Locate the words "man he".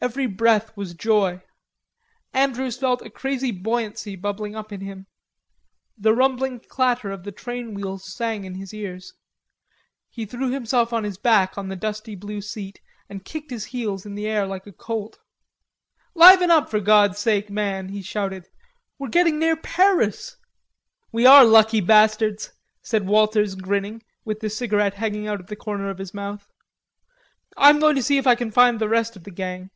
17.50-18.00